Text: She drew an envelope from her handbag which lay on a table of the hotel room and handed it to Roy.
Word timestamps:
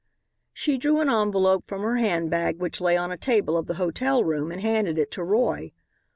She 0.51 0.79
drew 0.79 0.99
an 0.99 1.11
envelope 1.11 1.67
from 1.67 1.83
her 1.83 1.97
handbag 1.97 2.57
which 2.57 2.81
lay 2.81 2.97
on 2.97 3.11
a 3.11 3.17
table 3.17 3.55
of 3.55 3.67
the 3.67 3.75
hotel 3.75 4.23
room 4.23 4.51
and 4.51 4.59
handed 4.59 4.97
it 4.97 5.11
to 5.11 5.23
Roy. 5.23 5.73